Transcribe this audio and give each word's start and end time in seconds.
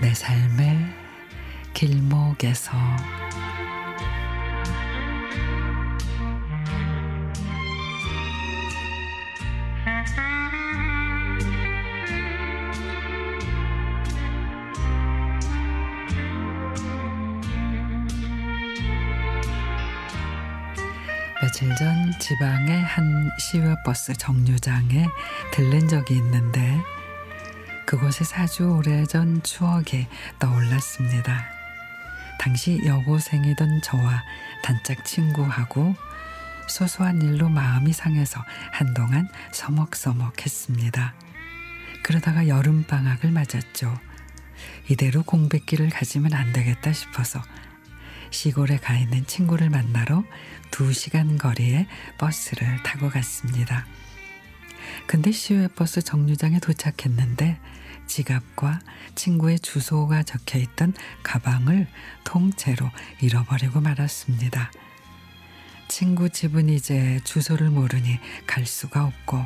내 0.00 0.14
삶의 0.14 0.78
길목에서 1.74 2.72
며칠 21.42 21.74
전 21.74 22.12
지방의 22.20 22.82
한 22.82 23.28
시외버스 23.36 24.12
정류장에 24.12 25.08
들른 25.52 25.88
적이 25.88 26.18
있는데 26.18 26.80
그곳에 27.84 28.24
아주 28.36 28.70
오래전 28.70 29.42
추억이 29.42 30.06
떠올랐습니다. 30.38 31.44
당시 32.38 32.80
여고생이던 32.86 33.82
저와 33.82 34.22
단짝 34.62 35.04
친구하고 35.04 35.96
소소한 36.68 37.20
일로 37.20 37.48
마음이 37.48 37.92
상해서 37.92 38.40
한동안 38.70 39.28
서먹서먹했습니다. 39.50 41.14
그러다가 42.04 42.46
여름방학을 42.46 43.32
맞았죠. 43.32 43.98
이대로 44.88 45.24
공백기를 45.24 45.90
가지면 45.90 46.34
안 46.34 46.52
되겠다 46.52 46.92
싶어서 46.92 47.42
시골에 48.32 48.78
가 48.78 48.96
있는 48.96 49.26
친구를 49.26 49.70
만나러 49.70 50.24
두 50.70 50.92
시간 50.92 51.38
거리의 51.38 51.86
버스를 52.18 52.82
타고 52.82 53.08
갔습니다. 53.10 53.86
근데 55.06 55.30
시외버스 55.30 56.02
정류장에 56.02 56.58
도착했는데 56.58 57.58
지갑과 58.06 58.80
친구의 59.14 59.60
주소가 59.60 60.22
적혀 60.22 60.58
있던 60.58 60.94
가방을 61.22 61.86
통째로 62.24 62.90
잃어버리고 63.20 63.80
말았습니다. 63.80 64.72
친구 65.88 66.30
집은 66.30 66.70
이제 66.70 67.20
주소를 67.24 67.70
모르니 67.70 68.18
갈 68.46 68.66
수가 68.66 69.04
없고 69.04 69.44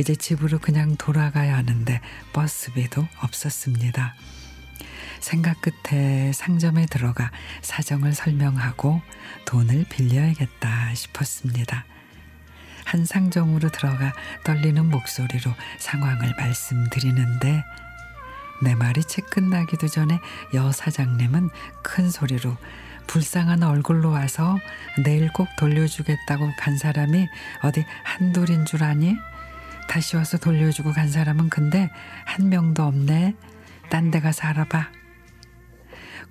이제 0.00 0.16
집으로 0.16 0.58
그냥 0.58 0.96
돌아가야 0.96 1.56
하는데 1.56 2.00
버스비도 2.32 3.06
없었습니다. 3.20 4.14
생각 5.20 5.56
끝에 5.62 6.32
상점에 6.32 6.86
들어가 6.86 7.30
사정을 7.62 8.12
설명하고 8.14 9.00
돈을 9.46 9.86
빌려야겠다 9.88 10.94
싶었습니다. 10.94 11.84
한 12.84 13.04
상점으로 13.04 13.70
들어가 13.70 14.12
떨리는 14.44 14.84
목소리로 14.90 15.52
상황을 15.78 16.34
말씀드리는데 16.36 17.64
내 18.62 18.74
말이 18.74 19.02
채 19.02 19.22
끝나기도 19.22 19.88
전에 19.88 20.18
여 20.54 20.70
사장님은 20.70 21.50
큰 21.82 22.10
소리로 22.10 22.56
불쌍한 23.06 23.62
얼굴로 23.62 24.10
와서 24.10 24.58
내일 25.02 25.32
꼭 25.32 25.48
돌려주겠다고 25.58 26.52
간 26.58 26.78
사람이 26.78 27.28
어디 27.62 27.84
한둘인 28.02 28.64
줄 28.64 28.82
아니? 28.84 29.16
다시 29.88 30.16
와서 30.16 30.38
돌려주고 30.38 30.92
간 30.92 31.08
사람은 31.08 31.50
근데 31.50 31.90
한 32.24 32.48
명도 32.48 32.84
없네. 32.84 33.34
딴 33.90 34.10
데 34.10 34.20
가서 34.20 34.48
알아봐. 34.48 34.88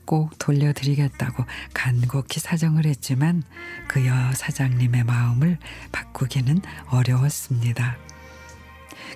꼭 0.05 0.37
돌려드리겠다고 0.37 1.45
간곡히 1.73 2.39
사정을 2.39 2.85
했지만 2.85 3.43
그 3.87 4.05
여 4.05 4.33
사장님의 4.33 5.03
마음을 5.05 5.57
바꾸기는 5.91 6.61
어려웠습니다. 6.87 7.95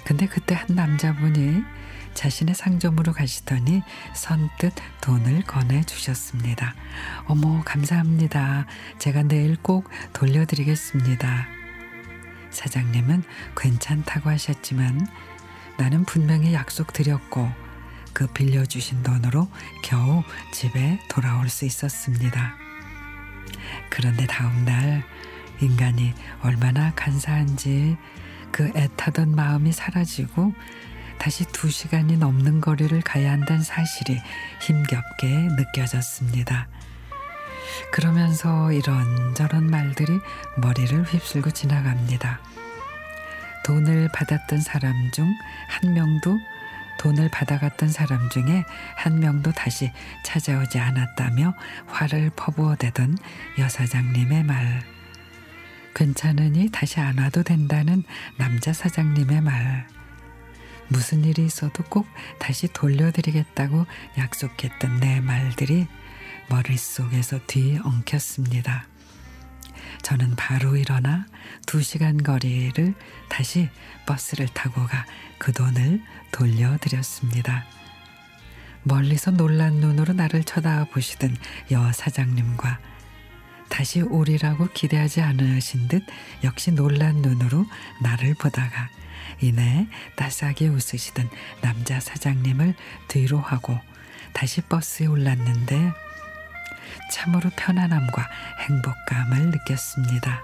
근데 0.06 0.28
그때 0.28 0.56
한 0.56 0.68
남자분이 0.76 1.62
자신의 2.14 2.56
상점으로 2.56 3.12
가시더니 3.14 3.84
선뜻 4.16 4.74
돈을 5.02 5.44
건네 5.44 5.84
주셨습니다. 5.84 6.74
어머, 7.26 7.62
감사합니다. 7.64 8.66
제가 8.98 9.24
내일 9.24 9.58
꼭 9.58 9.90
돌려드리겠습니다. 10.14 11.48
사장님은 12.50 13.24
괜찮다고 13.56 14.30
하셨지만 14.30 15.06
나는 15.78 16.06
분명히 16.06 16.54
약속 16.54 16.94
드렸고 16.94 17.52
그 18.18 18.26
빌려주신 18.26 19.04
돈으로 19.04 19.48
겨우 19.84 20.24
집에 20.52 21.00
돌아올 21.08 21.50
수 21.50 21.66
있었습니다. 21.66 22.56
그런데 23.92 24.26
다음 24.26 24.66
날 24.66 25.04
인간이 25.62 26.16
얼마나 26.42 26.92
간사한지 26.96 27.96
그 28.52 28.72
애타던 28.76 29.36
마음이 29.36 29.72
사라지고 29.72 30.56
다시 31.20 31.46
두 31.46 31.70
시간이 31.70 32.18
넘는 32.18 32.60
거리를 32.60 33.00
가야 33.02 33.34
한다는 33.34 33.62
사실이 33.62 34.20
힘겹게 34.62 35.50
느껴졌습니다. 35.56 36.68
그러면서 37.92 38.72
이런저런 38.72 39.68
말들이 39.68 40.20
머리를 40.58 41.04
휩쓸고 41.04 41.52
지나갑니다. 41.52 42.40
돈을 43.64 44.10
받았던 44.12 44.62
사람 44.62 45.12
중 45.12 45.28
한 45.68 45.94
명도 45.94 46.40
돈을 46.98 47.30
받아갔던 47.30 47.90
사람 47.90 48.30
중에 48.30 48.64
한 48.96 49.20
명도 49.20 49.52
다시 49.52 49.92
찾아오지 50.24 50.80
않았다며 50.80 51.54
화를 51.88 52.32
퍼부어대던 52.36 53.18
여사장님의 53.58 54.44
말. 54.44 54.84
괜찮으니 55.96 56.70
다시 56.72 57.00
안 57.00 57.18
와도 57.18 57.44
된다는 57.44 58.04
남자 58.38 58.74
사장님의 58.74 59.42
말. 59.42 59.88
무슨 60.90 61.26
일이 61.26 61.46
있어도 61.46 61.84
꼭 61.84 62.08
다시 62.40 62.68
돌려드리겠다고 62.72 63.86
약속했던 64.18 65.00
내 65.00 65.20
말들이 65.20 65.88
머릿속에서 66.50 67.40
뒤엉켰습니다. 67.48 68.88
저는 70.08 70.38
바로 70.38 70.78
일어나 70.78 71.26
두 71.66 71.82
시간 71.82 72.16
거리를 72.24 72.94
다시 73.28 73.70
버스를 74.06 74.48
타고 74.48 74.86
가 74.88 75.06
그 75.38 75.52
돈을 75.54 76.02
돌려드렸습니다. 76.32 77.66
멀리서 78.84 79.32
놀란 79.32 79.76
눈으로 79.76 80.14
나를 80.14 80.44
쳐다보시던 80.44 81.36
여 81.72 81.92
사장님과 81.92 82.80
다시 83.70 84.02
오리라고 84.02 84.70
기대하지 84.74 85.22
않으신 85.22 85.90
듯 85.90 86.04
역시 86.44 86.72
놀란 86.72 87.18
눈으로 87.18 87.66
나를 88.02 88.34
보다가 88.36 88.90
이내 89.42 89.88
따스하게 90.16 90.70
웃으시던 90.70 91.30
남자 91.62 92.00
사장님을 92.00 92.76
뒤로 93.10 93.40
하고 93.40 93.78
다시 94.34 94.62
버스에 94.62 95.08
올랐는데 95.08 95.92
참으로 97.12 97.50
편안함과 97.56 98.30
행복감을 98.68 99.50
느꼈습니다. 99.52 100.42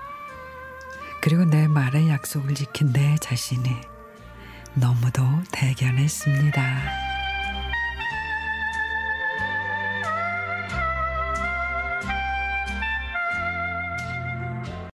그리고 1.21 1.45
내 1.45 1.67
말의 1.67 2.09
약속을 2.09 2.55
지킨 2.55 2.91
내 2.91 3.15
자신이 3.17 3.69
너무도 4.75 5.23
대견했습니다. 5.51 7.12